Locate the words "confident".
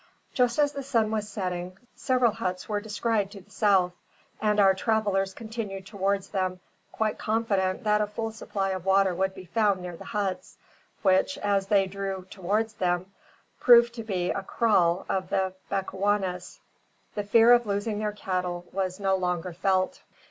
7.19-7.83